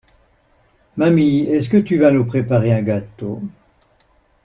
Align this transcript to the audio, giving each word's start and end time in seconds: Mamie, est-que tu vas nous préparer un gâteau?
Mamie, 0.97 1.41
est-que 1.41 1.77
tu 1.77 1.99
vas 1.99 2.09
nous 2.09 2.25
préparer 2.25 2.73
un 2.73 2.81
gâteau? 2.81 3.39